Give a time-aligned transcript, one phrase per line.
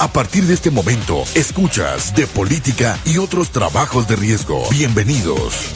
[0.00, 4.62] A partir de este momento, escuchas de política y otros trabajos de riesgo.
[4.70, 5.74] Bienvenidos.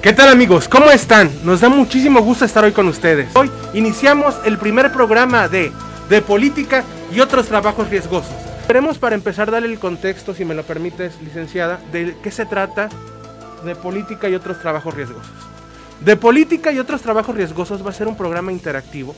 [0.00, 0.66] ¿Qué tal amigos?
[0.66, 1.30] ¿Cómo están?
[1.44, 3.28] Nos da muchísimo gusto estar hoy con ustedes.
[3.36, 5.72] Hoy iniciamos el primer programa de
[6.08, 6.84] De Política
[7.14, 8.45] y otros trabajos riesgosos.
[8.66, 12.88] Queremos para empezar darle el contexto, si me lo permites, licenciada, de qué se trata
[13.64, 15.30] de política y otros trabajos riesgosos.
[16.00, 19.14] De política y otros trabajos riesgosos va a ser un programa interactivo.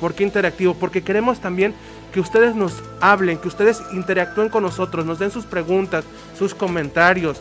[0.00, 0.74] ¿Por qué interactivo?
[0.74, 1.74] Porque queremos también
[2.12, 6.04] que ustedes nos hablen, que ustedes interactúen con nosotros, nos den sus preguntas,
[6.36, 7.40] sus comentarios.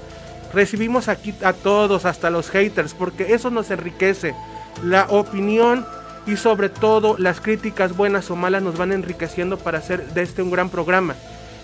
[0.53, 4.35] Recibimos aquí a todos, hasta los haters, porque eso nos enriquece.
[4.83, 5.87] La opinión
[6.27, 10.43] y sobre todo las críticas buenas o malas nos van enriqueciendo para hacer de este
[10.43, 11.15] un gran programa.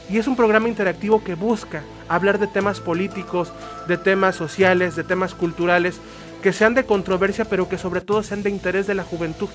[0.10, 3.54] Y es un programa interactivo que busca hablar de temas políticos,
[3.88, 6.00] de temas sociales, de temas culturales,
[6.42, 9.50] que sean de controversia, pero que sobre todo sean de interés de la juventud.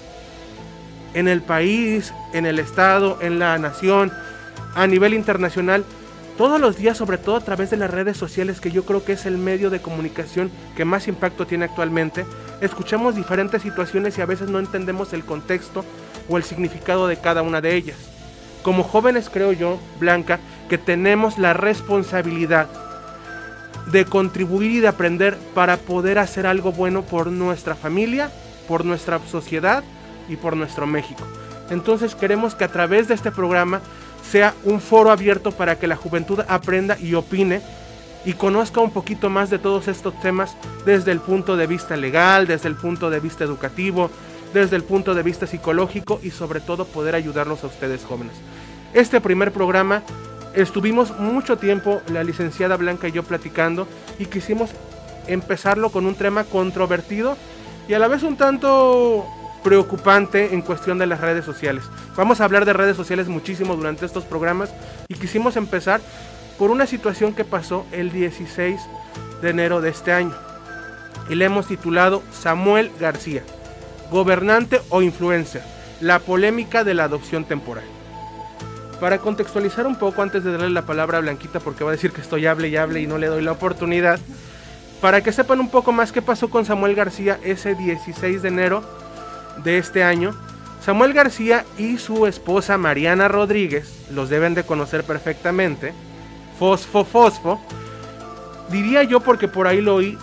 [1.14, 4.10] En el país, en el Estado, en la nación,
[4.74, 5.84] a nivel internacional,
[6.38, 9.12] todos los días, sobre todo a través de las redes sociales, que yo creo que
[9.12, 12.24] es el medio de comunicación que más impacto tiene actualmente,
[12.60, 15.84] escuchamos diferentes situaciones y a veces no entendemos el contexto
[16.28, 18.17] o el significado de cada una de ellas
[18.68, 22.68] como jóvenes creo yo, Blanca, que tenemos la responsabilidad
[23.90, 28.30] de contribuir y de aprender para poder hacer algo bueno por nuestra familia,
[28.68, 29.82] por nuestra sociedad
[30.28, 31.26] y por nuestro México.
[31.70, 33.80] Entonces queremos que a través de este programa
[34.30, 37.62] sea un foro abierto para que la juventud aprenda y opine
[38.26, 42.46] y conozca un poquito más de todos estos temas desde el punto de vista legal,
[42.46, 44.10] desde el punto de vista educativo,
[44.52, 48.34] desde el punto de vista psicológico y sobre todo poder ayudarlos a ustedes jóvenes.
[48.94, 50.02] Este primer programa
[50.54, 53.86] estuvimos mucho tiempo la licenciada Blanca y yo platicando
[54.18, 54.70] y quisimos
[55.26, 57.36] empezarlo con un tema controvertido
[57.86, 59.26] y a la vez un tanto
[59.62, 61.84] preocupante en cuestión de las redes sociales.
[62.16, 64.72] Vamos a hablar de redes sociales muchísimo durante estos programas
[65.08, 66.00] y quisimos empezar
[66.58, 68.80] por una situación que pasó el 16
[69.42, 70.34] de enero de este año
[71.28, 73.42] y le hemos titulado Samuel García
[74.10, 75.62] gobernante o influencer,
[76.00, 77.84] la polémica de la adopción temporal.
[79.00, 82.12] Para contextualizar un poco antes de darle la palabra a Blanquita porque va a decir
[82.12, 84.18] que estoy hable y hable y no le doy la oportunidad,
[85.00, 88.82] para que sepan un poco más qué pasó con Samuel García ese 16 de enero
[89.62, 90.34] de este año.
[90.84, 95.92] Samuel García y su esposa Mariana Rodríguez, los deben de conocer perfectamente,
[96.58, 97.60] Fosfo Fosfo,
[98.70, 100.18] diría yo porque por ahí lo oí,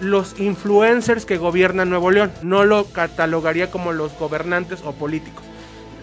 [0.00, 2.32] los influencers que gobiernan Nuevo León.
[2.42, 5.44] No lo catalogaría como los gobernantes o políticos.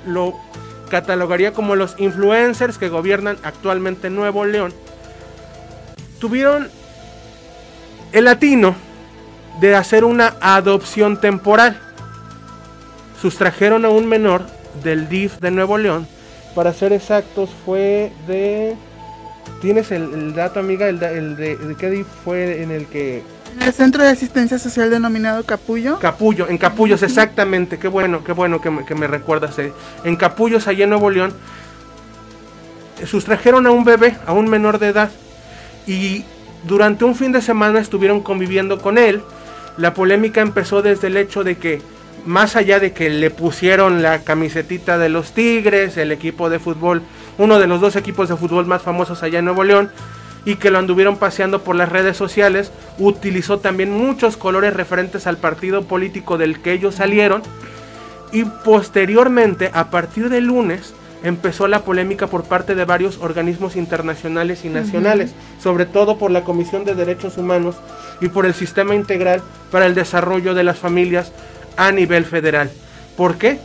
[0.06, 0.34] Lo
[0.88, 4.74] catalogaría como los influencers que gobiernan actualmente Nuevo León.
[6.20, 6.70] Tuvieron
[8.12, 8.76] el latino
[9.60, 11.80] de hacer una adopción temporal.
[13.22, 14.46] Sustrajeron a un menor
[14.84, 16.08] del DIF de Nuevo León.
[16.56, 18.76] Para ser exactos, fue de.
[19.62, 20.88] ¿Tienes el, dato, amiga?
[20.88, 23.24] El, de, de qué DIF fue en el que
[23.62, 26.00] el centro de asistencia social denominado Capullo.
[26.00, 27.78] Capullo, en Capullos, exactamente.
[27.78, 29.58] Qué bueno, qué bueno que me, recuerdas.
[29.60, 29.74] Eh.
[30.04, 31.34] En Capullos, allá en Nuevo León,
[33.06, 35.12] sustrajeron a un bebé, a un menor de edad.
[35.86, 36.26] Y
[36.68, 39.22] durante un fin de semana estuvieron conviviendo con él.
[39.78, 41.82] La polémica empezó desde el hecho de que,
[42.26, 47.04] más allá de que le pusieron la camisetita de los Tigres, el equipo de fútbol,
[47.38, 49.92] uno de los dos equipos de fútbol más famosos allá en Nuevo León,
[50.48, 55.36] y que lo anduvieron paseando por las redes sociales, utilizó también muchos colores referentes al
[55.36, 57.42] partido político del que ellos salieron
[58.32, 64.64] y posteriormente, a partir del lunes, empezó la polémica por parte de varios organismos internacionales
[64.64, 67.76] y nacionales, sobre todo por la Comisión de Derechos Humanos
[68.22, 71.34] y por el Sistema Integral para el Desarrollo de las Familias
[71.76, 72.72] a nivel federal.
[73.18, 73.60] ¿Por qué?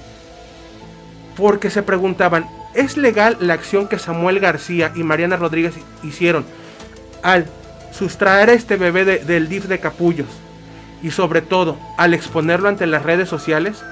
[1.36, 2.44] Porque se preguntaban,
[2.74, 6.44] ¿es legal la acción que Samuel García y Mariana Rodríguez hicieron
[7.22, 7.46] al
[7.92, 10.28] sustraer a este bebé del DIF de capullos
[11.02, 13.82] y sobre todo al exponerlo ante las redes sociales.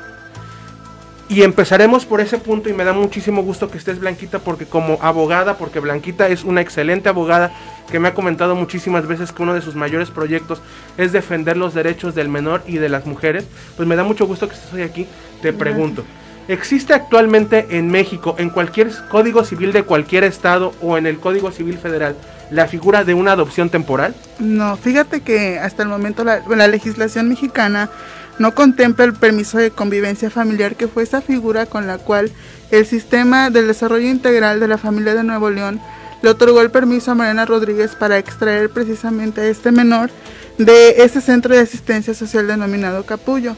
[1.29, 4.99] Y empezaremos por ese punto y me da muchísimo gusto que estés Blanquita porque como
[5.01, 7.53] abogada, porque Blanquita es una excelente abogada
[7.89, 10.61] que me ha comentado muchísimas veces que uno de sus mayores proyectos
[10.99, 13.47] es defender los derechos del menor y de las mujeres,
[13.77, 15.07] pues me da mucho gusto que estés hoy aquí.
[15.41, 16.05] Te pregunto,
[16.49, 21.51] ¿existe actualmente en México, en cualquier código civil de cualquier estado o en el Código
[21.53, 22.17] Civil Federal,
[22.51, 24.15] la figura de una adopción temporal?
[24.39, 27.91] No, fíjate que hasta el momento la, legislación mexicana
[28.39, 32.31] no contempla el permiso de convivencia familiar, que fue esa figura con la cual
[32.71, 35.81] el sistema del desarrollo integral de la familia de Nuevo León
[36.23, 40.11] le otorgó el permiso a Mariana Rodríguez para extraer precisamente a este menor
[40.59, 43.57] de este centro de asistencia social denominado Capullo,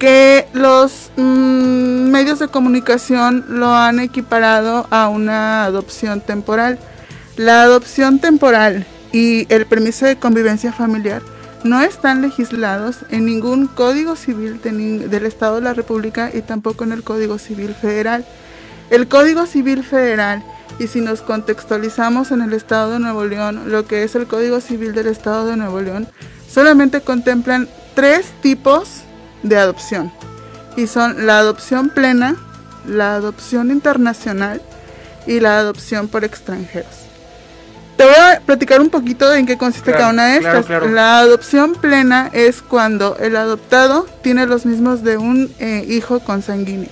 [0.00, 6.78] que los mm, medios de comunicación lo han equiparado a una adopción temporal.
[7.36, 11.20] La adopción temporal y el permiso de convivencia familiar
[11.64, 16.92] no están legislados en ningún código civil del Estado de la República y tampoco en
[16.92, 18.24] el Código Civil Federal.
[18.88, 20.42] El Código Civil Federal,
[20.78, 24.62] y si nos contextualizamos en el Estado de Nuevo León, lo que es el Código
[24.62, 26.08] Civil del Estado de Nuevo León,
[26.48, 29.04] solamente contemplan tres tipos
[29.42, 30.12] de adopción.
[30.76, 32.36] Y son la adopción plena,
[32.86, 34.62] la adopción internacional
[35.26, 37.10] y la adopción por extranjeros.
[38.00, 40.90] Te voy a platicar un poquito de en qué consiste cada una de estas.
[40.90, 46.88] La adopción plena es cuando el adoptado tiene los mismos de un eh, hijo consanguíneo.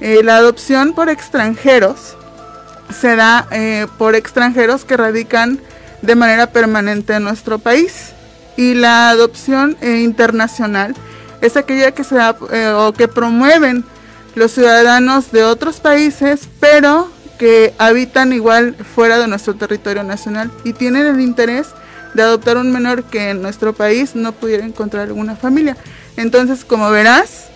[0.00, 2.16] Eh, la adopción por extranjeros
[2.92, 5.60] se da eh, por extranjeros que radican
[6.02, 8.12] de manera permanente en nuestro país.
[8.56, 10.96] Y la adopción internacional
[11.40, 12.36] es aquella que se da
[12.76, 13.84] o que promueven
[14.34, 20.72] los ciudadanos de otros países, pero que habitan igual fuera de nuestro territorio nacional y
[20.72, 21.68] tienen el interés
[22.14, 25.76] de adoptar un menor que en nuestro país no pudiera encontrar alguna familia.
[26.16, 27.48] Entonces, como verás,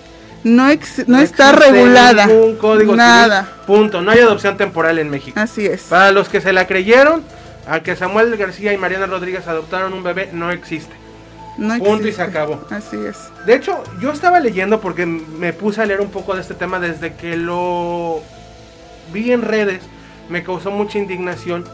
[0.45, 0.69] no,
[1.07, 2.27] no, está regulada.
[2.27, 3.49] Ningún código nada.
[3.67, 4.03] punto.
[4.03, 5.39] No hay adopción temporal en México.
[5.39, 5.83] Así es.
[5.83, 7.23] Para los que se la creyeron,
[7.67, 10.95] a que Samuel García y Mariana Rodríguez adoptaron un bebé, no existe.
[11.59, 12.65] No punto y se acabó.
[12.71, 13.31] Así es.
[13.47, 16.81] De hecho, yo estaba leyendo porque me puse a leer un poco de este tema
[16.81, 18.23] desde que lo
[19.13, 19.83] vi en redes.
[20.29, 21.65] Me causó mucha indignación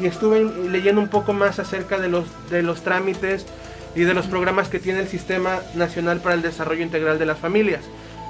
[0.00, 3.46] y estuve leyendo un poco más acerca de los, de los trámites
[3.94, 7.38] y de los programas que tiene el Sistema Nacional para el Desarrollo Integral de las
[7.38, 7.82] Familias.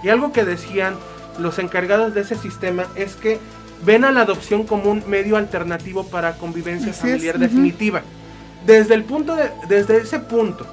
[0.02, 0.96] Y algo que decían
[1.38, 3.38] los encargados de ese sistema es que
[3.84, 8.02] ven a la adopción como un medio alternativo para convivencia familiar definitiva.
[8.66, 10.66] Desde el punto de, desde ese punto,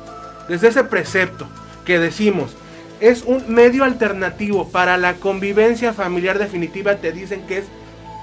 [0.51, 1.48] desde ese precepto
[1.86, 2.51] que decimos,
[3.00, 7.65] es un medio alternativo para la convivencia familiar definitiva, te dicen que es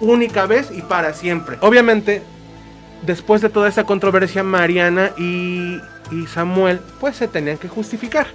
[0.03, 1.57] única vez y para siempre.
[1.63, 2.21] Obviamente,
[3.01, 5.81] después de toda esa controversia, Mariana y,
[6.31, 8.27] Samuel, pues se tenían que justificar.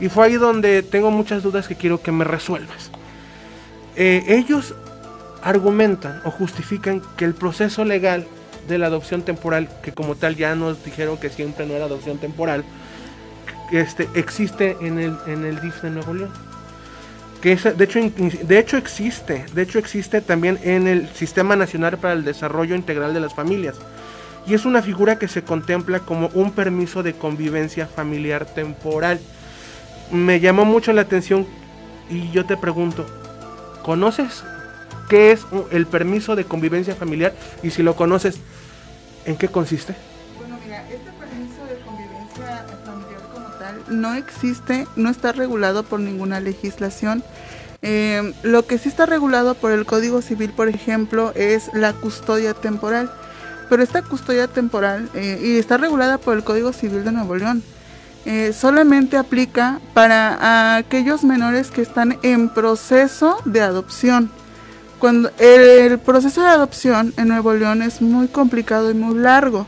[0.00, 2.90] Y fue ahí donde tengo muchas dudas que quiero que me resuelvas.
[3.94, 4.74] Eh, ellos
[5.42, 8.26] argumentan o justifican que el proceso legal
[8.68, 12.16] de la adopción temporal, que como tal ya nos dijeron que siempre no era adopción
[12.16, 12.64] temporal,
[13.72, 16.30] este, existe en el, en el DIF de Nuevo León.
[17.40, 22.14] Que de, hecho, de hecho existe, de hecho existe también en el Sistema Nacional para
[22.14, 23.76] el Desarrollo Integral de las Familias.
[24.46, 29.20] Y es una figura que se contempla como un permiso de convivencia familiar temporal
[30.10, 31.46] me llamó mucho la atención
[32.10, 33.06] y yo te pregunto,
[33.82, 34.42] ¿conoces
[35.08, 37.34] qué es el permiso de convivencia familiar?
[37.62, 38.38] Y si lo conoces,
[39.26, 39.94] ¿en qué consiste?
[43.90, 47.22] No existe, no está regulado por ninguna legislación.
[47.82, 52.54] Eh, lo que sí está regulado por el Código Civil, por ejemplo, es la custodia
[52.54, 53.10] temporal.
[53.68, 57.62] Pero esta custodia temporal, eh, y está regulada por el Código Civil de Nuevo León,
[58.24, 64.30] eh, solamente aplica para aquellos menores que están en proceso de adopción.
[64.98, 69.66] Cuando el, proceso de adopción en Nuevo León es muy complicado y muy largo.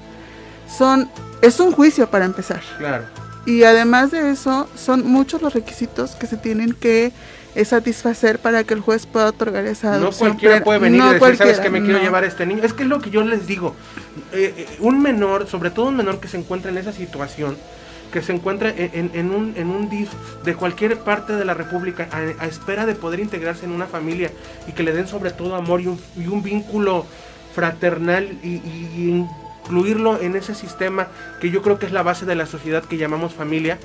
[0.66, 1.08] Son,
[1.40, 2.60] es un juicio para empezar.
[2.78, 3.04] Claro.
[3.46, 7.12] Y además de eso, son muchos los requisitos que se tienen que
[7.54, 10.28] eh, satisfacer para que el juez pueda otorgar esa adopción.
[10.28, 12.62] No cualquiera puede venir y decir, sabes que me quiero llevar a este niño.
[12.62, 13.74] Es que es lo que yo les digo.
[14.32, 17.56] Eh, un menor, sobre todo un menor que se encuentra en esa situación,
[18.12, 20.10] que se encuentra en, un, en un DIF
[20.44, 24.30] de cualquier parte de la República a, espera de poder integrarse en una familia
[24.68, 27.06] y que le den sobre todo amor y un, vínculo
[27.54, 29.24] fraternal y,
[29.70, 31.06] incluirlo en ese sistema
[31.40, 33.78] que yo creo que es la base de la sociedad que llamamos familia,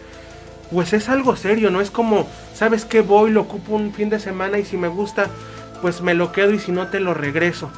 [0.72, 3.02] pues es algo serio, no es como, ¿sabes qué?
[3.02, 5.28] Voy, lo ocupo un fin de semana y si me gusta,
[5.84, 7.70] pues me lo quedo y si no te lo regreso.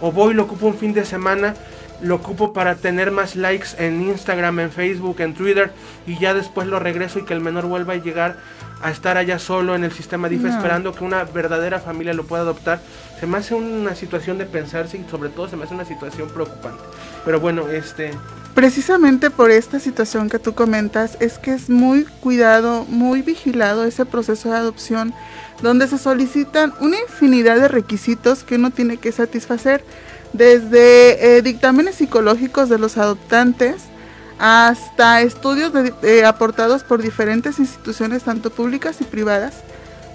[0.00, 1.54] O voy, lo ocupo un fin de semana
[2.00, 5.72] lo ocupo para tener más likes en Instagram, en Facebook, en Twitter
[6.06, 8.36] y ya después lo regreso y que el menor vuelva a llegar
[8.82, 12.42] a estar allá solo en el sistema DIF esperando que una verdadera familia lo pueda
[12.42, 12.80] adoptar.
[13.20, 16.28] Se me hace una situación de pensarse y sobre todo se me hace una situación
[16.28, 16.82] preocupante.
[17.24, 18.12] Pero bueno, este...
[18.54, 24.06] Precisamente por esta situación que tú comentas es que es muy cuidado, muy vigilado ese
[24.06, 25.14] proceso de adopción
[25.62, 29.84] donde se solicitan una infinidad de requisitos que uno tiene que satisfacer
[30.32, 33.76] desde eh, dictámenes psicológicos de los adoptantes
[34.38, 39.54] hasta estudios eh, aportados por diferentes instituciones, tanto públicas y privadas,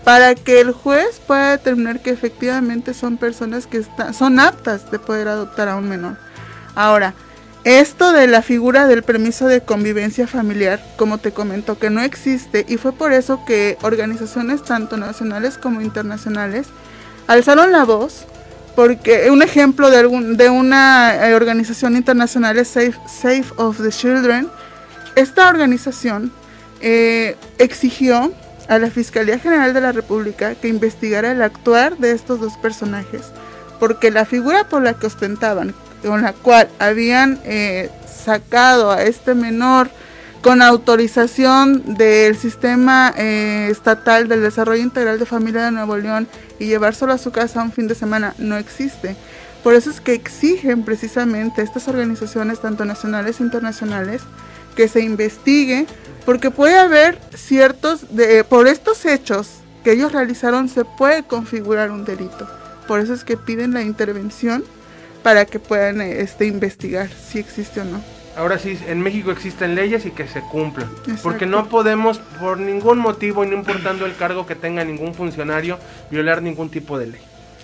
[0.04, 5.28] para que el juez pueda determinar que efectivamente son personas que son aptas de poder
[5.28, 6.18] adoptar a un menor.
[6.76, 7.14] Ahora,
[7.64, 12.66] esto de la figura del permiso de convivencia familiar, como te comento, que no existe
[12.68, 16.68] y fue por eso que organizaciones tanto nacionales como internacionales
[17.28, 18.26] alzaron la voz,
[18.76, 23.90] porque un ejemplo de, algún, de una eh, organización internacional es Safe, Safe of the
[23.90, 24.50] Children.
[25.16, 26.32] Esta organización
[26.80, 28.34] eh, exigió
[28.72, 33.24] a la Fiscalía General de la República que investigara el actuar de estos dos personajes,
[33.82, 39.36] porque la figura por la que ostentaban, con la cual habían eh, sacado a este
[39.36, 39.90] menor
[40.42, 46.68] con autorización del sistema eh, estatal del desarrollo integral de familia de Nuevo León y
[46.68, 49.18] llevárselo a su casa un fin de semana no existe.
[49.66, 54.22] Por eso es que exigen precisamente estas organizaciones, tanto nacionales e internacionales,
[54.78, 55.88] que se investigue,
[56.26, 62.06] porque puede haber ciertos, de, por estos hechos que ellos realizaron, se puede configurar un
[62.06, 62.48] delito.
[62.88, 64.64] Por eso es que piden la intervención
[65.24, 68.02] para que puedan este, investigar si existe o no.
[68.36, 70.90] Ahora sí, en México existen leyes y que se cumplan.
[71.22, 75.78] Porque no podemos, por ningún motivo, y no importando el cargo que tenga ningún funcionario,
[76.10, 77.22] violar ningún tipo de ley.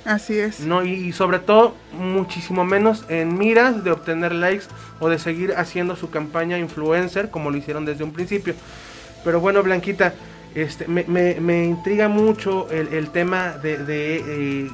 [0.08, 0.62] Así es.
[0.62, 4.64] No, y, sobre todo, muchísimo menos en miras de obtener likes
[5.02, 8.56] o de seguir haciendo su campaña influencer, como lo hicieron desde un principio.
[9.26, 10.14] Pero bueno, Blanquita,
[10.56, 14.72] este, me, me, intriga mucho el, tema de, eh,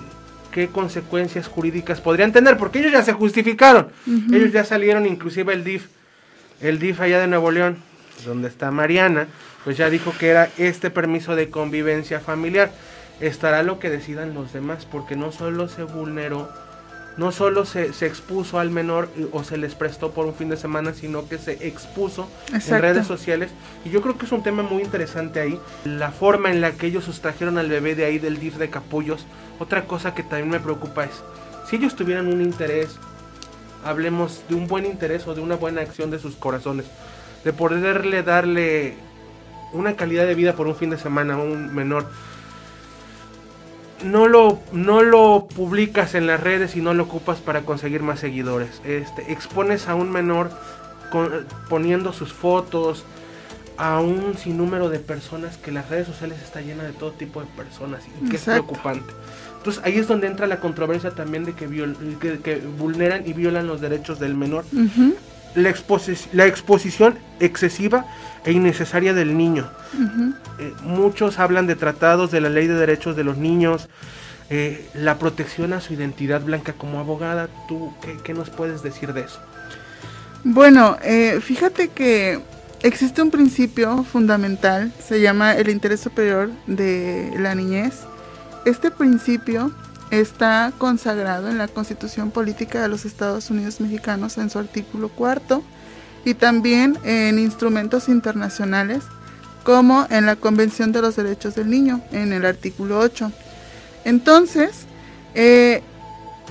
[0.52, 3.88] qué consecuencias jurídicas podrían tener, porque ellos ya se justificaron,
[4.32, 5.88] ellos ya salieron, inclusive el DIF,
[6.62, 7.78] el DIF allá de Nuevo León,
[8.24, 9.26] donde está Mariana,
[9.64, 12.72] pues ya dijo que era este permiso de convivencia familiar.
[13.20, 16.50] Estará lo que decidan los demás, porque no solo se vulneró,
[17.18, 20.94] no solo se, expuso al menor o se les prestó por un fin de semana,
[20.94, 23.52] sino que se expuso en redes sociales.
[23.86, 26.88] Y yo creo que es un tema muy interesante ahí, la forma en la que
[26.88, 29.26] ellos sustrajeron al bebé de ahí del DIF de Capullos,
[29.60, 31.24] otra cosa que también me preocupa es,
[31.70, 32.98] si ellos tuvieran un interés,
[33.86, 36.86] hablemos de un buen interés o de una buena acción de sus corazones,
[37.44, 38.96] de poderle darle
[39.72, 42.08] una calidad de vida por un fin de semana a un menor,
[44.04, 48.20] no lo, no lo publicas en las redes y no lo ocupas para conseguir más
[48.20, 48.82] seguidores.
[48.86, 50.52] Este, expones a un menor
[51.70, 53.06] poniendo sus fotos
[53.78, 57.48] a un sinnúmero de personas que las redes sociales está llena de todo tipo de
[57.48, 59.14] personas y que es preocupante.
[59.58, 61.68] Entonces ahí es donde entra la controversia también de que,
[62.44, 64.66] que, vulneran y violan los derechos del menor.
[65.56, 65.74] La,
[66.34, 68.06] la, exposición excesiva
[68.46, 69.70] e innecesaria del niño.
[70.60, 73.90] Eh, muchos hablan de tratados de la ley de derechos de los niños,
[74.50, 77.50] eh, la protección a su identidad blanca como abogada.
[77.68, 77.94] ¿Tú
[78.24, 79.40] qué, nos puedes decir de eso?
[80.44, 82.40] Bueno, eh, fíjate que
[82.82, 87.94] existe un principio fundamental, se llama el interés superior de la niñez
[88.66, 89.72] este principio
[90.22, 95.64] está consagrado en la Constitución Política de los Estados Unidos Mexicanos en su artículo cuarto
[96.24, 99.04] y también en instrumentos internacionales
[99.64, 103.32] como en la Convención de los Derechos del Niño en el artículo 8.
[104.06, 104.86] Entonces,
[105.34, 105.82] eh,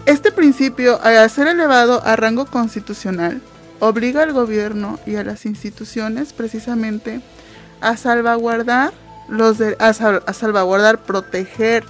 [0.07, 3.40] este principio, al ser elevado a rango constitucional,
[3.78, 7.21] obliga al gobierno y a las instituciones precisamente
[7.81, 8.92] a salvaguardar
[9.28, 11.85] los a salvaguardar, proteger,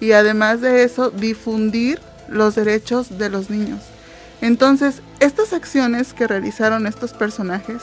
[0.00, 3.80] y además de eso difundir los derechos de los niños.
[4.40, 7.82] Entonces, estas acciones que realizaron estos personajes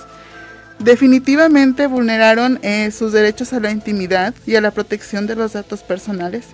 [0.79, 5.82] definitivamente vulneraron eh, sus derechos a la intimidad y a la protección de los datos
[5.82, 6.46] personales.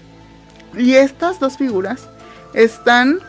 [0.78, 2.02] Y estas dos figuras
[2.54, 3.20] están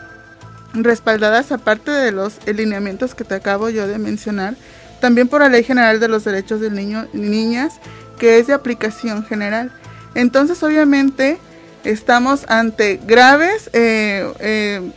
[0.73, 4.55] respaldadas, aparte de los lineamientos que te acabo yo de mencionar,
[5.01, 7.73] también por la Ley General de los Derechos del Niño y Niñas,
[8.19, 9.71] que es de aplicación general.
[10.13, 11.39] Entonces, obviamente,
[11.83, 14.91] estamos ante graves eh, eh,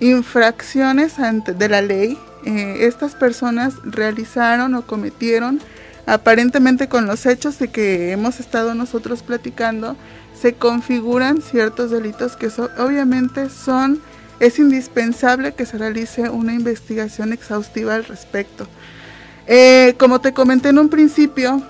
[0.00, 1.14] infracciones
[1.46, 2.18] de la ley.
[2.44, 5.60] Eh, estas personas realizaron o cometieron,
[6.06, 9.96] aparentemente con los hechos de que hemos estado nosotros platicando,
[10.40, 14.00] se configuran ciertos delitos que obviamente son,
[14.40, 18.66] es indispensable que se realice una investigación exhaustiva al respecto.
[19.98, 21.62] como te comenté en un principio,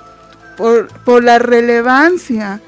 [0.57, 2.61] por, por la relevancia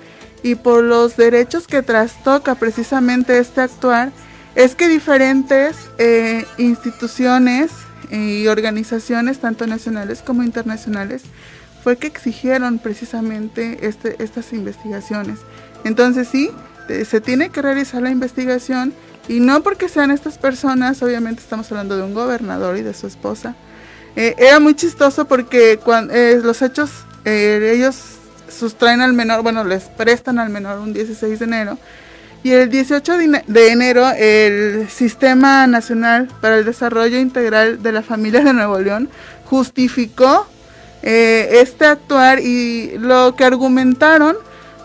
[0.45, 4.13] y por los derechos que trastoca precisamente este actuar,
[4.55, 7.71] es que diferentes eh, instituciones
[8.11, 11.23] y organizaciones, tanto nacionales como internacionales,
[11.83, 15.39] fue que exigieron precisamente este, estas investigaciones.
[15.83, 16.51] Entonces sí,
[16.89, 18.93] se tiene que realizar la investigación
[19.29, 23.07] y no porque sean estas personas, obviamente estamos hablando de un gobernador y de su
[23.07, 23.57] esposa.
[24.15, 26.91] Eh, era muy chistoso porque cuando, eh, los hechos,
[27.25, 28.14] ellos
[28.49, 31.79] sustraen al menor, bueno, les prestan al menor un 16 de enero
[32.43, 33.13] Y el 18
[33.47, 39.09] de enero el Sistema Nacional para el Desarrollo Integral de la Familia de Nuevo León
[39.47, 40.47] justificó
[41.03, 44.37] eh, este actuar y lo que argumentaron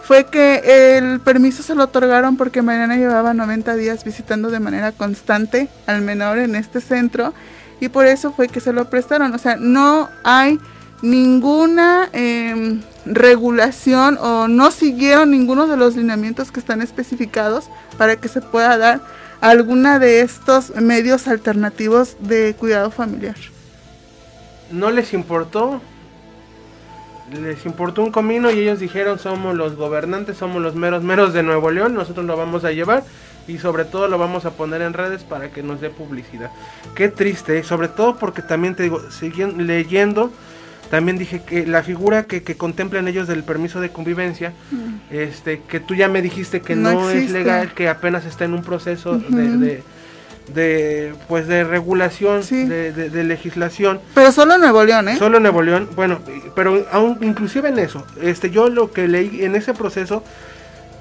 [0.04, 4.92] fue que el permiso se lo otorgaron porque Mariana llevaba 90 días visitando de manera
[4.92, 7.34] constante al menor en este centro
[7.80, 9.34] y por eso fue que se lo prestaron.
[9.34, 10.60] O sea, no hay
[11.02, 18.28] ninguna em, regulación o no siguieron ninguno de los lineamientos que están especificados para que
[18.28, 19.02] se pueda dar
[19.42, 23.36] alguna de estos medios alternativos de cuidado familiar.
[24.72, 25.82] ¿No les importó?
[27.42, 31.44] Les importó un comino y ellos dijeron somos los gobernantes, somos los meros meros de
[31.44, 33.04] Nuevo León, nosotros lo vamos a llevar
[33.48, 36.52] y sobre todo lo vamos a poner en redes para que nos dé publicidad.
[36.96, 40.32] Qué triste, sobre todo porque también te digo, siguiendo leyendo,
[40.90, 45.14] también dije que la figura que, contemplan ellos del permiso de convivencia, mm.
[45.14, 48.64] este, que tú ya me dijiste que no, es legal, que apenas está en un
[48.64, 49.84] proceso de,
[50.54, 54.00] de, pues de regulación, de, legislación.
[54.14, 55.18] Pero solo en Nuevo León, ¿eh?
[55.18, 56.20] Solo en Nuevo León, bueno,
[56.56, 60.24] pero aún inclusive en eso, este, yo lo que leí en ese proceso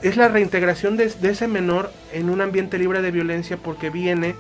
[0.03, 4.35] es la reintegración de, ese menor en un ambiente libre de violencia porque viene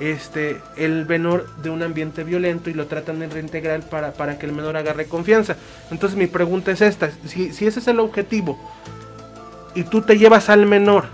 [0.00, 4.46] este el menor de un ambiente violento y lo tratan de reintegrar para, para que
[4.46, 5.56] el menor agarre confianza.
[5.90, 8.58] Entonces mi pregunta es esta, si, si ese es el objetivo
[9.74, 11.06] y tú te llevas al menor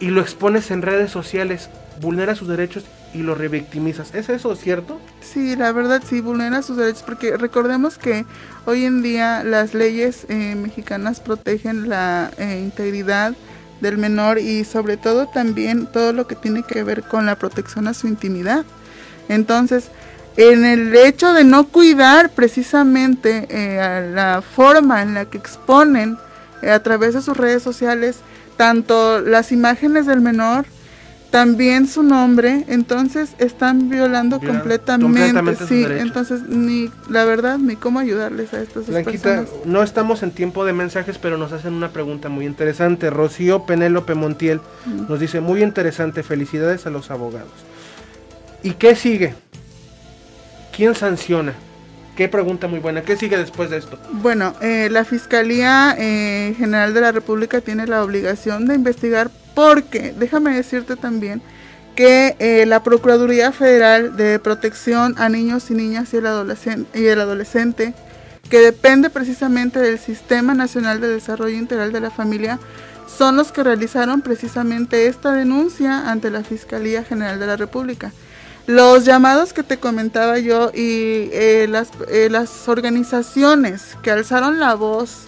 [0.00, 1.70] y lo expones en redes sociales,
[2.00, 2.84] vulnera sus derechos
[3.14, 4.14] y lo revictimizas.
[4.14, 5.00] ¿Es eso cierto?
[5.20, 8.24] Sí, la verdad sí, vulnera sus derechos porque recordemos que
[8.66, 13.34] hoy en día las leyes eh, mexicanas protegen la eh, integridad
[13.80, 17.88] del menor y sobre todo también todo lo que tiene que ver con la protección
[17.88, 18.64] a su intimidad.
[19.28, 19.90] Entonces,
[20.36, 26.16] en el hecho de no cuidar precisamente eh, la forma en la que exponen
[26.62, 28.18] a través de sus redes sociales
[28.56, 30.66] tanto las imágenes del menor
[31.30, 38.54] también su nombre, entonces están violando completamente, sí, entonces ni la verdad ni cómo ayudarles
[38.54, 42.46] a estas Blanquita, No estamos en tiempo de mensajes, pero nos hacen una pregunta muy
[42.46, 43.10] interesante.
[43.10, 44.60] Rocío Penélope Montiel
[45.08, 47.52] nos dice, muy interesante, felicidades a los abogados.
[48.62, 49.34] ¿Y qué sigue?
[50.74, 51.54] ¿Quién sanciona?
[52.18, 53.02] Qué pregunta muy buena.
[53.02, 53.96] ¿Qué sigue después de esto?
[54.10, 60.12] Bueno, eh, la Fiscalía eh, General de la República tiene la obligación de investigar porque,
[60.18, 61.40] déjame decirte también,
[61.94, 67.20] que eh, la Procuraduría Federal de Protección a Niños y Niñas y el, y el
[67.20, 67.94] Adolescente,
[68.50, 72.58] que depende precisamente del Sistema Nacional de Desarrollo Integral de la Familia,
[73.06, 78.12] son los que realizaron precisamente esta denuncia ante la Fiscalía General de la República.
[78.68, 84.74] Los llamados que te comentaba yo y eh, las, eh, las, organizaciones que alzaron la
[84.74, 85.22] voz,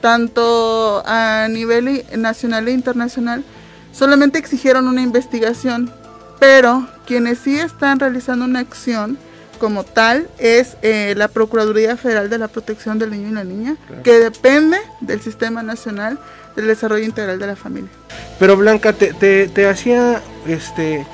[0.00, 3.42] tanto a nivel nacional e internacional,
[3.90, 5.90] solamente exigieron una investigación,
[6.38, 9.18] pero quienes sí están realizando una acción
[9.58, 13.76] como tal es eh, la Procuraduría Federal de la Protección del Niño y la Niña,
[14.04, 16.20] que depende del Sistema Nacional
[16.54, 17.90] del Desarrollo Integral de la Familia.
[18.38, 19.12] Pero Blanca, te,
[19.48, 21.04] te hacía este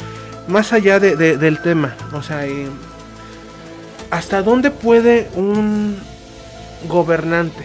[0.53, 2.45] más allá de, del tema, o sea,
[4.11, 5.97] ¿hasta dónde puede un
[6.89, 7.65] gobernante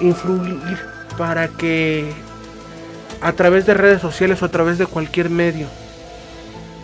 [0.00, 0.78] influir
[1.16, 2.12] para que
[3.20, 5.66] a través de redes sociales o a través de cualquier medio,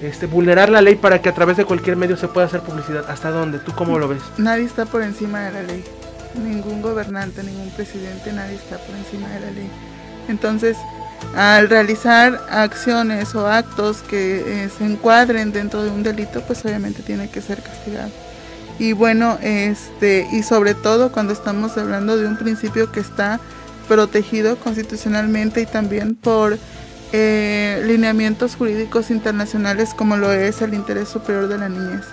[0.02, 3.04] este, vulnerar la ley para que a través de cualquier medio se pueda hacer publicidad?
[3.08, 3.58] ¿Hasta dónde?
[3.58, 4.22] ¿Tú cómo lo ves?
[4.37, 5.84] Nadie está por encima de la ley.
[6.34, 9.70] Ningún gobernante, ningún presidente, nadie está por encima de la ley.
[10.28, 10.76] Entonces,
[11.34, 17.02] al realizar acciones o actos que eh, se encuadren dentro de un delito, pues obviamente
[17.02, 18.10] tiene que ser castigado.
[18.78, 23.40] Y bueno, este, y sobre todo cuando estamos hablando de un principio que está
[23.88, 26.58] protegido constitucionalmente y también por
[27.12, 32.04] eh, lineamientos jurídicos internacionales como lo es el interés superior de la niñez.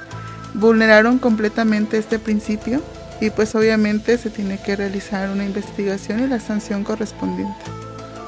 [0.53, 2.81] Vulneraron completamente este principio
[3.19, 7.80] y pues obviamente se tiene que realizar una investigación y la sanción correspondiente.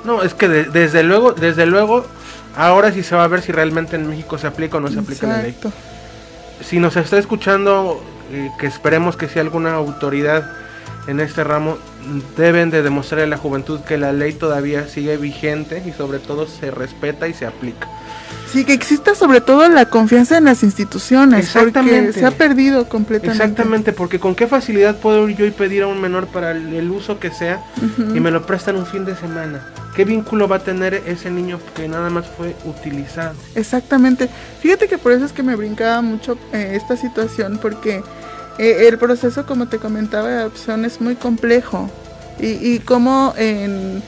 [0.04, 2.06] No, es que desde luego, desde luego,
[2.56, 5.00] ahora sí se va a ver si realmente en México se aplica o no se
[5.00, 5.56] aplica la ley.
[6.62, 10.50] Si nos está escuchando, eh, que esperemos que sea alguna autoridad
[11.08, 11.78] en este ramo,
[12.38, 16.48] deben de demostrarle a la juventud que la ley todavía sigue vigente y sobre todo
[16.48, 17.88] se respeta y se aplica.
[18.52, 23.44] Sí, que exista sobre todo la confianza en las instituciones, porque se ha perdido completamente.
[23.44, 27.20] Exactamente, porque con qué facilidad puedo yo y pedir a un menor para el, uso
[27.20, 27.64] que sea
[27.98, 29.66] y me lo prestan un fin de semana.
[29.96, 33.36] ¿Qué vínculo va a tener ese niño que nada más fue utilizado?
[33.56, 34.30] Exactamente.
[34.60, 38.02] Fíjate que por eso es que me brincaba mucho eh, esta situación, porque
[38.58, 41.90] eh, el proceso, como te comentaba, de adopción es muy complejo
[42.40, 44.02] y, y como en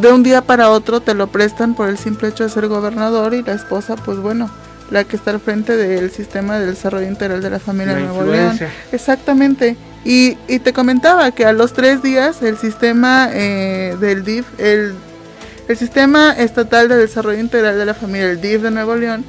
[0.00, 3.34] de un día para otro te lo prestan por el simple hecho de ser gobernador
[3.34, 4.50] y la esposa, pues bueno,
[4.90, 8.24] la que está al frente del sistema de desarrollo integral de la familia de Nuevo
[8.24, 8.58] León.
[8.92, 9.76] Exactamente.
[10.04, 14.94] Y, y, te comentaba que a los tres días el sistema eh, del DIF, el,
[15.68, 19.24] el sistema estatal de desarrollo integral de la familia, el DIF de Nuevo León,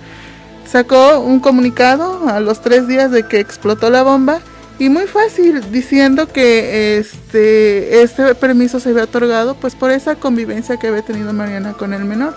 [0.66, 4.40] sacó un comunicado a los tres días de que explotó la bomba
[4.80, 10.78] y muy fácil diciendo que este este permiso se había otorgado pues por esa convivencia
[10.78, 12.36] que había tenido Mariana con el menor.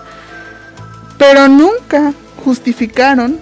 [1.17, 2.13] Pero nunca
[2.43, 3.39] justificaron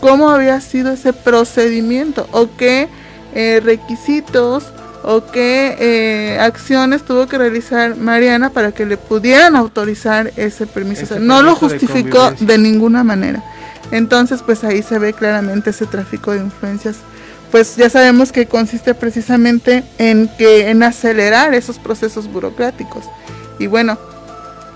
[0.00, 2.88] cómo había sido ese procedimiento o qué
[3.34, 10.32] eh, requisitos o qué eh, acciones tuvo que realizar Mariana para que le pudieran autorizar
[10.36, 11.18] ese permiso.
[11.18, 13.42] no lo justificó de, de ninguna manera.
[13.90, 16.96] Entonces, pues ahí se ve claramente ese tráfico de influencias.
[17.50, 23.06] Pues ya sabemos que consiste precisamente en que en acelerar esos procesos burocráticos.
[23.58, 23.98] Y bueno,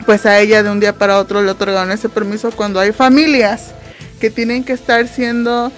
[0.07, 3.73] pues a ella de un día para otro le otorgaron ese permiso cuando hay familias
[4.21, 5.73] que tienen que estar siendo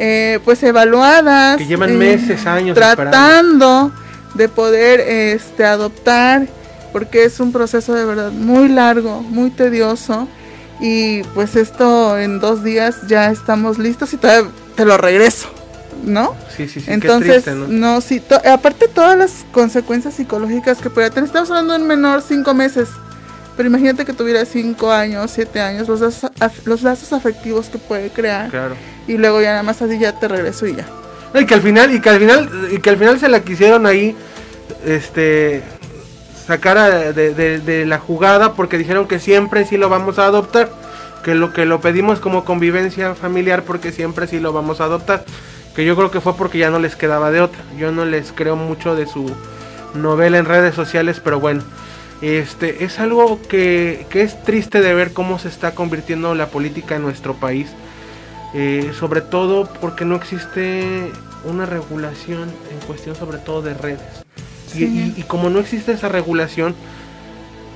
[0.00, 1.56] eh, pues evaluadas.
[1.56, 2.76] Que llevan meses, años.
[2.76, 3.92] Tratando
[4.34, 6.46] de poder este, adoptar,
[6.92, 10.28] porque es un proceso de verdad muy largo, muy tedioso.
[10.80, 15.48] Y pues esto en dos días ya estamos listos y todavía te lo regreso.
[16.04, 16.36] ¿no?
[16.56, 16.86] Sí, sí, sí.
[16.92, 17.66] Entonces, ¿no?
[17.66, 18.00] ¿no?
[18.00, 22.54] sí, aparte todas las consecuencias psicológicas que puede tener, estamos hablando de un menor cinco
[22.54, 22.88] meses,
[23.56, 26.30] pero imagínate que tuviera cinco años, siete años, los lazos,
[26.64, 28.48] los lazos afectivos que puede crear.
[28.48, 28.76] Claro.
[29.08, 30.86] Y luego ya nada más así ya te regreso y ya.
[31.34, 33.86] Y que al final, y que al final, y que al final se la quisieron
[33.86, 34.14] ahí,
[34.86, 35.62] este,
[36.46, 40.70] sacar de, de, de la jugada porque dijeron que siempre sí lo vamos a adoptar,
[41.24, 45.24] que lo que lo pedimos como convivencia familiar porque siempre sí lo vamos a adoptar,
[45.74, 47.60] que yo creo que fue porque ya no les quedaba de otra.
[47.78, 49.30] Yo no les creo mucho de su
[49.94, 51.62] novela en redes sociales, pero bueno.
[52.20, 56.96] Este es algo que, que, es triste de ver cómo se está convirtiendo la política
[56.96, 57.68] en nuestro país.
[58.54, 61.12] Eh, sobre todo porque no existe
[61.44, 64.24] una regulación en cuestión sobre todo de redes.
[64.66, 64.84] Sí.
[64.84, 66.74] Y, y, y, como no existe esa regulación,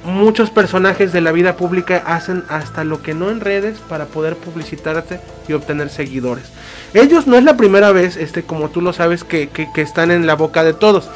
[0.04, 4.36] muchos personajes de la vida pública hacen hasta lo que no en redes para poder
[4.36, 6.44] publicitarse y obtener seguidores.
[6.94, 10.10] Ellos no es la primera vez, este, como tú lo sabes, que, que, que están
[10.10, 11.08] en la boca de todos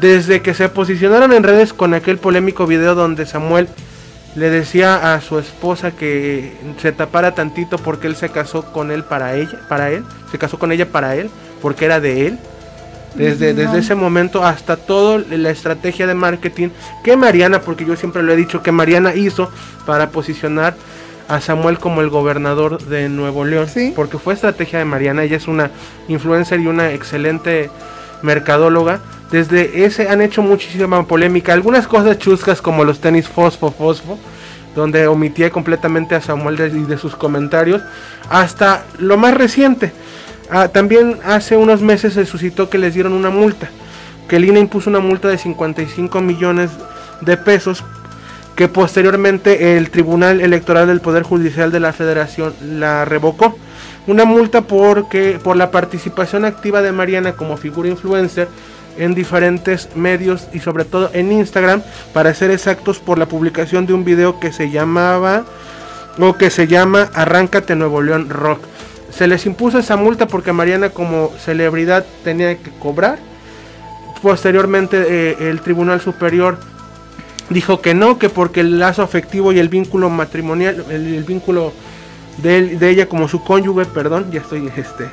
[0.00, 3.68] desde que se posicionaron en redes con aquel polémico video donde Samuel
[4.34, 9.04] le decía a su esposa que se tapara tantito porque él se casó con él
[9.04, 12.38] para ella, para él, se casó con ella para él, porque era de él.
[13.14, 13.60] Desde, no.
[13.62, 16.68] desde ese momento hasta toda la estrategia de marketing
[17.02, 19.50] que Mariana, porque yo siempre lo he dicho, que Mariana hizo
[19.84, 20.76] para posicionar
[21.26, 23.68] a Samuel como el gobernador de Nuevo León.
[23.68, 23.92] ¿Sí?
[23.96, 25.70] Porque fue estrategia de Mariana, ella es una
[26.06, 27.68] influencer y una excelente
[28.22, 31.52] mercadóloga desde ese han hecho muchísima polémica.
[31.52, 34.18] Algunas cosas chuscas como los tenis fosfo fosfo,
[34.74, 37.82] donde omitía completamente a Samuel de, de sus comentarios,
[38.28, 39.92] hasta lo más reciente.
[40.50, 43.70] Ah, también hace unos meses se suscitó que les dieron una multa,
[44.28, 46.70] que el INE impuso una multa de 55 millones
[47.20, 47.84] de pesos,
[48.56, 53.56] que posteriormente el Tribunal Electoral del Poder Judicial de la Federación la revocó.
[54.08, 58.48] Una multa porque por la participación activa de Mariana como figura influencer
[59.00, 61.82] en diferentes medios y sobre todo en Instagram
[62.12, 65.44] para ser exactos por la publicación de un video que se llamaba
[66.18, 68.60] o que se llama Arráncate Nuevo León Rock.
[69.10, 73.18] Se les impuso esa multa porque Mariana como celebridad tenía que cobrar.
[74.22, 76.58] Posteriormente eh, el Tribunal Superior
[77.48, 81.72] dijo que no, que porque el lazo afectivo y el vínculo matrimonial, el, vínculo
[82.36, 85.08] de, ella como su cónyuge, perdón, ya estoy este,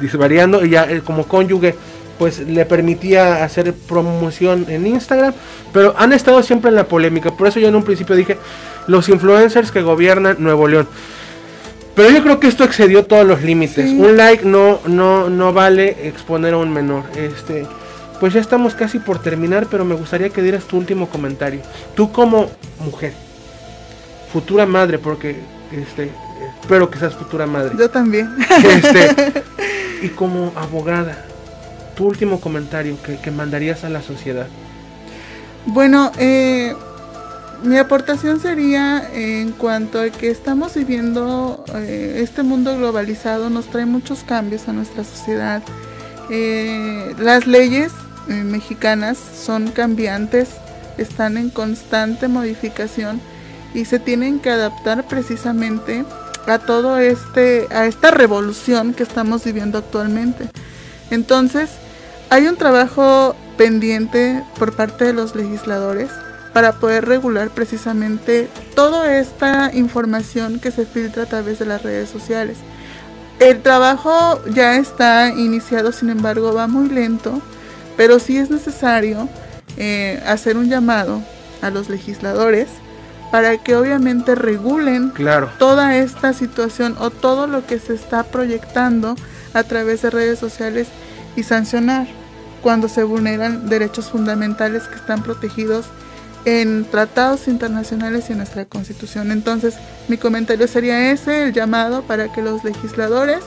[0.00, 1.76] disvariando, eh, como cónyuge
[2.18, 5.32] pues le permitía hacer promoción en Instagram,
[5.72, 8.36] pero han estado siempre en la polémica, por eso yo en un principio dije
[8.86, 10.88] los influencers que gobiernan Nuevo León.
[11.94, 13.90] Pero yo creo que esto excedió todos los límites.
[13.90, 13.98] Sí.
[13.98, 17.02] Un like no no no vale exponer a un menor.
[17.16, 17.66] Este,
[18.20, 21.60] pues ya estamos casi por terminar, pero me gustaría que dieras tu último comentario.
[21.96, 22.50] Tú como
[22.84, 23.14] mujer,
[24.32, 25.40] futura madre, porque
[25.72, 26.10] este
[26.62, 27.72] espero que seas futura madre.
[27.78, 28.30] Yo también.
[28.64, 29.42] Este,
[30.02, 31.26] y como abogada,
[31.98, 34.46] tu último comentario que, que mandarías a la sociedad.
[35.66, 36.72] Bueno, eh,
[37.64, 43.84] mi aportación sería en cuanto a que estamos viviendo eh, este mundo globalizado, nos trae
[43.84, 45.60] muchos cambios a nuestra sociedad.
[46.30, 47.90] Eh, las leyes
[48.28, 50.50] mexicanas son cambiantes,
[50.98, 53.20] están en constante modificación
[53.74, 56.04] y se tienen que adaptar precisamente
[56.46, 60.48] a todo este, a esta revolución que estamos viviendo actualmente.
[61.10, 61.70] Entonces,
[62.30, 66.10] hay un trabajo pendiente por parte de los legisladores
[66.52, 72.08] para poder regular precisamente toda esta información que se filtra a través de las redes
[72.08, 72.58] sociales.
[73.38, 77.40] El trabajo ya está iniciado, sin embargo, va muy lento,
[77.96, 79.28] pero sí es necesario
[79.76, 81.22] eh, hacer un llamado
[81.62, 82.66] a los legisladores
[83.30, 85.50] para que obviamente regulen Claro.
[85.58, 89.14] toda esta situación o todo lo que se está proyectando
[89.54, 90.88] a través de redes sociales
[91.36, 92.06] y sancionar
[92.62, 95.86] cuando se vulneran derechos fundamentales que están protegidos
[96.44, 99.32] en tratados internacionales y en nuestra constitución.
[99.32, 99.74] Entonces,
[100.08, 103.40] mi comentario sería ese, el llamado para que los legisladores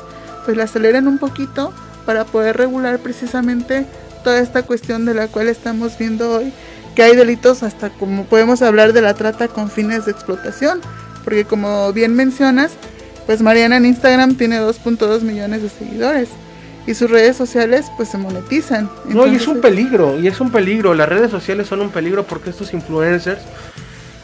[0.46, 1.74] pues la aceleren un poquito
[2.06, 3.86] para poder regular precisamente
[4.24, 6.54] toda esta cuestión de la cual estamos viendo hoy,
[6.96, 10.82] que hay delitos hasta como podemos hablar de la trata con fines de explotación,
[11.24, 12.72] porque como bien mencionas,
[13.26, 16.30] pues Mariana en Instagram tiene 2.2 millones de seguidores
[16.88, 18.90] y sus redes sociales pues se monetizan.
[19.06, 20.94] No, y es un peligro, y es un peligro.
[20.94, 23.42] Las redes sociales son un peligro porque estos influencers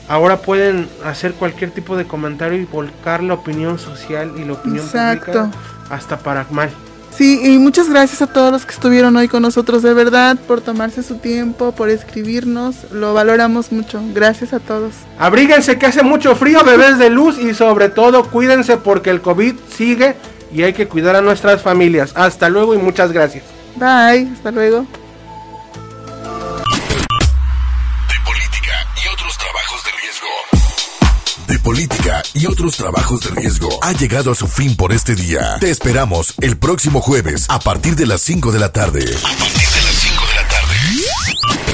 [0.08, 4.86] ahora pueden hacer cualquier tipo de comentario y volcar la opinión social y la opinión
[4.86, 5.32] Exacto.
[5.32, 5.52] pública
[5.90, 6.70] hasta para mal.
[7.18, 10.62] Sí, y muchas gracias a todos los que estuvieron hoy con nosotros, de verdad, por
[10.62, 14.00] tomarse su tiempo, por escribirnos, lo valoramos mucho.
[14.14, 14.94] Gracias a todos.
[15.18, 19.56] Abríguense que hace mucho frío, bebés de luz y sobre todo cuídense porque el COVID
[19.76, 20.16] sigue
[20.54, 22.12] y hay que cuidar a nuestras familias.
[22.16, 23.44] Hasta luego y muchas gracias.
[23.76, 24.86] Bye, hasta luego.
[28.08, 30.28] De política y otros trabajos de riesgo.
[31.48, 35.58] De política y otros trabajos de riesgo ha llegado a su fin por este día.
[35.60, 39.02] Te esperamos el próximo jueves a partir de las 5 de la tarde.
[39.02, 39.87] A partir de